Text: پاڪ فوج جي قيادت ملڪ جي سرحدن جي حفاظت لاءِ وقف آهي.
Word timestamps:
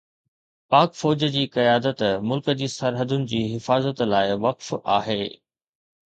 پاڪ 0.75 0.93
فوج 0.99 1.25
جي 1.33 1.41
قيادت 1.57 1.99
ملڪ 2.29 2.49
جي 2.61 2.69
سرحدن 2.75 3.27
جي 3.33 3.41
حفاظت 3.51 4.01
لاءِ 4.15 4.39
وقف 4.47 4.71
آهي. 4.95 5.19